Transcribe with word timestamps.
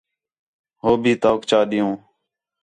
ہو 0.81 0.89
بھی 1.01 1.13
تؤک 1.21 1.41
چا 1.49 1.59
ݙیؤں 1.69 1.93